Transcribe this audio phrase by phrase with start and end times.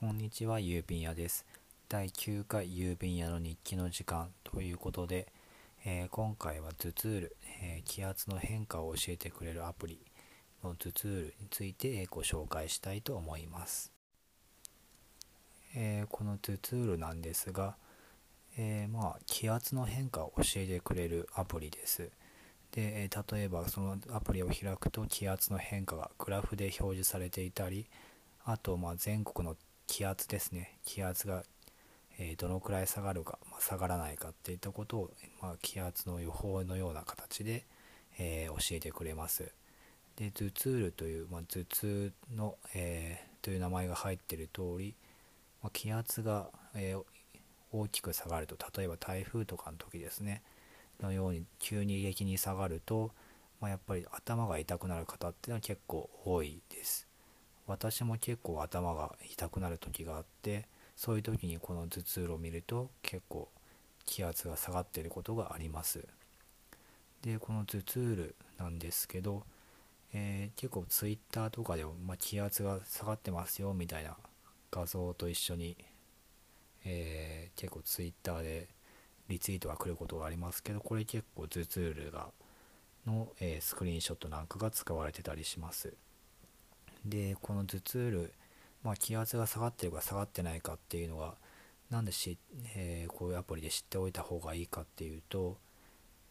[0.00, 1.44] こんにちは、郵便屋です。
[1.88, 5.26] 第9回郵便屋の日記の時間ということで、
[5.84, 9.98] えー、今回は頭痛ル、えー、気圧の変化を教えてくれるアプリ
[10.62, 13.90] の頭痛ルについてご紹介したいと思います。
[15.74, 17.74] えー、この頭痛ルなんですが、
[18.56, 22.08] えまあ、気圧の変化を教えてくれるアプリです。
[22.70, 27.88] で、例えばそのアプリを開くと気圧の変化がグラフで表示されていたり、
[28.44, 29.56] あとま全国の
[29.88, 30.78] 気圧ですね。
[30.84, 31.42] 気圧が、
[32.20, 35.10] えどのくらい下がるか、まあ、下がらないかっていったことを、
[35.42, 37.64] まあ、気圧の予報のような形で、
[38.18, 39.50] えー、教えてくれます。
[40.16, 44.94] で頭痛ルという、まあ、頭痛の、えー、という名前が入っている通り、
[45.62, 47.02] ま気圧が、えー、
[47.72, 50.42] 大きく下がると例えば台風とかの時ですね
[51.00, 53.12] のように急に激に下がると、
[53.60, 57.07] まあ、やっぱり頭が痛くなる方っていうのは結構多いです。
[57.68, 60.66] 私も結構頭が痛くなる時があって
[60.96, 63.48] そういう時にこの頭痛を見ると結構
[64.04, 66.04] 気圧が下がっていることがあります。
[67.22, 69.44] でこの頭痛ルなんですけど、
[70.12, 74.16] えー、結構 Twitter とかでも、まあ、気圧が下がってますよみたいな
[74.70, 75.76] 画像と一緒に、
[76.84, 78.68] えー、結構 Twitter で
[79.28, 82.28] リツイートが来ることがありますけどこれ結構頭痛ルが
[83.06, 85.94] の、え、スクリーンショットなんかが使われてたりします。
[87.04, 88.32] でこの頭痛ル、
[88.82, 91.34] まあ、気圧が下がってるか下がってないかっていうのが
[91.90, 92.38] なんでし、
[92.76, 95.56] えー、こういうアプリで知っておいた方がいいかっていうと,、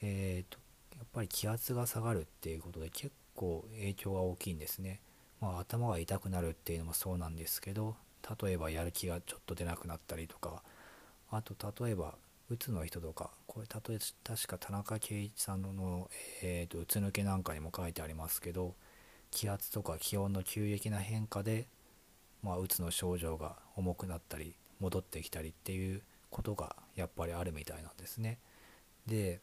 [0.00, 0.58] えーと、
[0.96, 5.00] やっぱり気圧が下がるっていうことで結構影響が大きいんですね、
[5.40, 7.96] まあ、頭が痛くなるっていうのもそうなんですけど
[8.42, 10.62] 例えばやる気がちょっと出なくなったりとか
[11.30, 12.14] あと例えば
[12.50, 16.10] うつの人とかこれ例え確か田中圭一さんの、
[16.42, 18.74] えーと、うつ抜けなんかにも書いてありますけど
[19.30, 21.66] 気圧とか気温の急激な変化で、
[22.42, 28.38] まあ、うつの症状が重くなったり戻ってきたりっていうことがやっぱりあるみたいなんですね。
[29.06, 29.40] で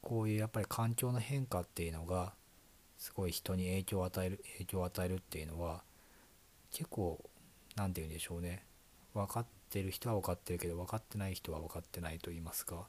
[0.00, 2.32] こういうやっぱり環境の変化っていうのが
[2.98, 5.82] すごい人に影響を与える影響を与えるっていうのは
[6.72, 7.20] 結構
[7.76, 8.64] 何て言うんでしょうね
[9.14, 12.86] 分かってる人は分かってるけど分かってない人は分かってないと言いますか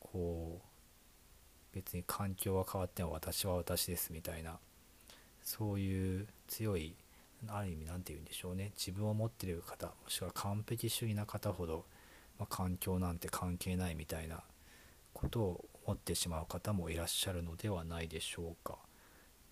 [0.00, 4.58] こう別に環境は変わっても私は私ですみたいな
[5.42, 6.94] そういう強い
[7.48, 8.72] ある意味何て言うんでしょうね。
[8.76, 11.84] 自分を持ってる方もしくは完璧主義な方ほど、
[12.38, 14.42] まあ、環境なんて関係ないみたいな
[15.12, 18.78] ことを思ってしまう方もいらっしゃるのではないでしょうか。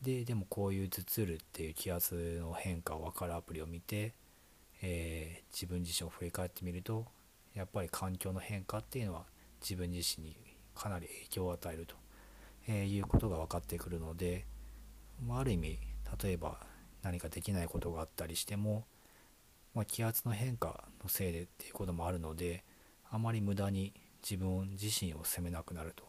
[0.03, 4.15] ででもこういう頭痛るっていう気圧の変化を分かるアプリを見て、
[4.83, 7.05] えー、自分自身を振り返ってみると
[7.55, 9.25] やっぱり環境の変化っていうのは
[9.61, 10.37] 自分自身に
[10.75, 11.97] かなり影響を与えると、
[12.67, 14.47] え、いうことが分かってくるので
[15.27, 15.79] まあ、ある意味
[16.23, 16.61] 例えば
[17.03, 18.85] 何かできないことがあったりしても、
[19.75, 22.65] まあ、気圧の変化のせいでっていうこともあるので
[23.11, 23.93] あまり無駄に
[24.23, 26.05] 自分自身を責めなくなると、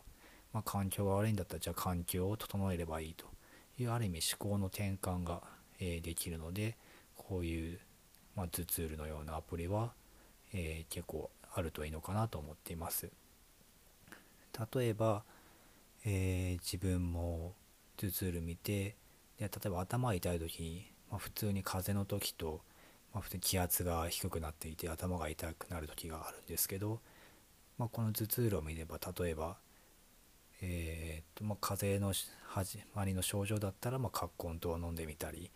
[0.54, 3.26] まあ、環境が悪いんだったらじゃあ環境を整えればいいと
[3.80, 5.42] いうある意味思考の転換が、
[5.80, 6.78] えー、できるので
[7.18, 7.80] こういう、
[8.36, 9.94] まあ、頭痛ルのようなアプリは、
[10.54, 13.10] えー、結構あるといいのかなと思っています。
[14.74, 15.24] 例えば、
[16.06, 17.54] えー、自分も
[17.98, 18.96] 頭痛ル見て
[19.41, 22.62] で例えば頭痛い時、まあ、普通に風邪の時と、
[23.12, 27.00] まあ、普通に気圧が低くなっていて頭が痛くなる時があるんですけど、
[27.80, 29.57] まあ、この頭痛路を見れば例えば、
[30.62, 32.13] えーとまあ、風邪の
[32.50, 35.50] 始まりの症状だったら、まあ、葛根湯を飲んでみたり、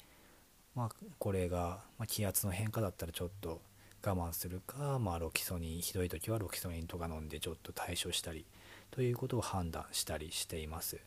[0.74, 3.62] まあ、これが、ま、気圧の変化だったらちょっと
[4.04, 8.46] 我慢するか、まあ、ロキソニンひどい時はロキソニンとか飲んでちょっと対処したり
[8.90, 10.98] ということを判断したりしています。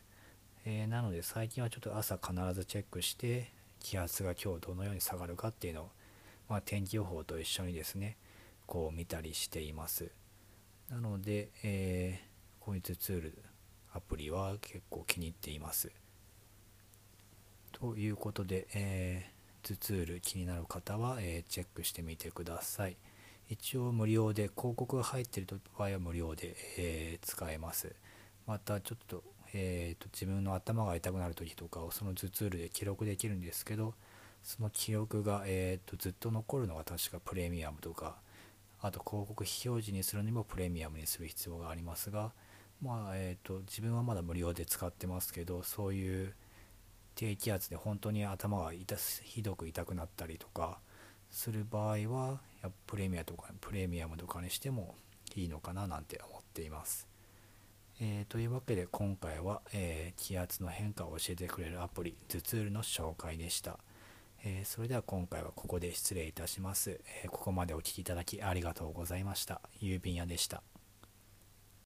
[0.71, 5.89] えー、なので最近はちょっと朝必ずチェックして気圧が今日どのように下がるかっていうのを、
[6.47, 8.17] まあ、天気予報と一緒にですね
[8.67, 10.11] こう見たりしています。
[10.91, 13.37] なので、えー、こいうツール
[13.93, 15.91] アプリは結構気に入っています。
[17.71, 22.97] ということで、えー、頭痛ル気になる方は、えー、チェックしてみてください。
[23.49, 27.95] 一応無料で広告が入っている場合は無料で、えー、使えます。
[28.45, 29.23] またちょっと
[29.53, 33.93] えーと、自分の頭が痛くなる時とかをその頭痛ルで記録できるんですけど
[34.43, 38.17] その記録が、えーと、ずっと残るのが確かプレミアムとか
[38.81, 42.31] あと広告非表示にするにもプレミアムにする必要がありますが、
[42.81, 46.33] まあえーと、自分はまだ無料で使ってますけどそういう
[47.15, 50.79] 低気圧で本当に頭が痛ひどく痛くなったりとか
[51.29, 54.95] する場合はやプレミアとかプレミアムとかにしても
[55.35, 57.08] いいのかななんて思っています。
[58.01, 63.77] えー、というわけで今回は、えー、気圧の変化を教えてくれるアプリ頭痛ルの紹介でした、
[64.45, 70.63] えー、それでは今回はここで失礼いたします、え、ここまでお聴きいただきありがとうございました郵便屋でした。